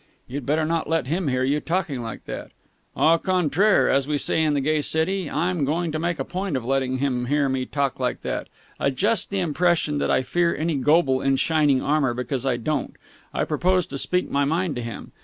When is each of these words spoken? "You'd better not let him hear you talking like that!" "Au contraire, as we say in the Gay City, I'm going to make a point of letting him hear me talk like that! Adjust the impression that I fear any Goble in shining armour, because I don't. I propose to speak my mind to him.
"You'd 0.27 0.47
better 0.47 0.65
not 0.65 0.89
let 0.89 1.05
him 1.05 1.27
hear 1.27 1.43
you 1.43 1.59
talking 1.59 2.01
like 2.01 2.25
that!" 2.25 2.49
"Au 2.97 3.19
contraire, 3.19 3.87
as 3.87 4.07
we 4.07 4.17
say 4.17 4.41
in 4.41 4.55
the 4.55 4.59
Gay 4.59 4.81
City, 4.81 5.29
I'm 5.29 5.63
going 5.63 5.91
to 5.91 5.99
make 5.99 6.17
a 6.17 6.25
point 6.25 6.57
of 6.57 6.65
letting 6.65 6.97
him 6.97 7.25
hear 7.27 7.47
me 7.47 7.67
talk 7.67 7.99
like 7.99 8.23
that! 8.23 8.47
Adjust 8.79 9.29
the 9.29 9.37
impression 9.41 9.99
that 9.99 10.09
I 10.09 10.23
fear 10.23 10.55
any 10.55 10.77
Goble 10.77 11.21
in 11.21 11.35
shining 11.35 11.83
armour, 11.83 12.15
because 12.15 12.47
I 12.47 12.57
don't. 12.57 12.95
I 13.31 13.43
propose 13.43 13.85
to 13.85 13.99
speak 13.99 14.27
my 14.27 14.43
mind 14.43 14.75
to 14.77 14.81
him. 14.81 15.11